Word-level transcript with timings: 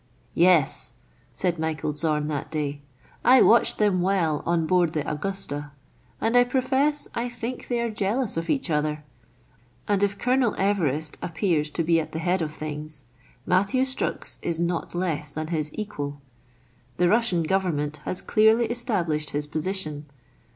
"Yes," 0.33 0.93
said 1.31 1.59
Michael 1.59 1.93
Zorn, 1.93 2.25
that 2.27 2.49
day," 2.49 2.81
I 3.23 3.43
watched 3.43 3.77
them 3.77 4.01
well 4.01 4.41
on 4.47 4.65
board 4.65 4.93
the 4.93 5.07
* 5.07 5.07
Augusta,' 5.07 5.69
and 6.19 6.35
I 6.35 6.43
profess 6.43 7.07
I 7.13 7.29
think 7.29 7.67
they 7.67 7.79
are 7.81 7.91
jealous 7.91 8.35
of 8.35 8.49
each 8.49 8.71
other. 8.71 9.03
And 9.87 10.01
if 10.01 10.17
Colonel 10.17 10.55
Everest 10.57 11.19
appears 11.21 11.69
to 11.69 11.83
be 11.83 11.99
at 11.99 12.13
the 12.13 12.17
head 12.17 12.41
of 12.41 12.51
things, 12.51 13.03
Matthew 13.45 13.83
Strux 13.83 14.39
is 14.41 14.59
not 14.59 14.95
less 14.95 15.29
than 15.29 15.49
his 15.49 15.69
equal: 15.75 16.19
the 16.97 17.07
Russian 17.07 17.43
Government 17.43 17.97
has 18.05 18.23
clearly 18.23 18.65
established 18.71 19.29
his 19.29 19.45
position. 19.45 20.07